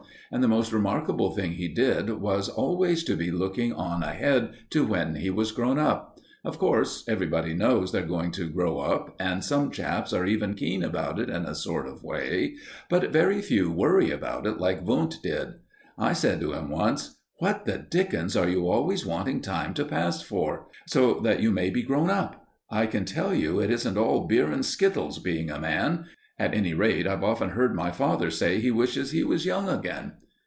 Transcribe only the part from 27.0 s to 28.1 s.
I've often heard my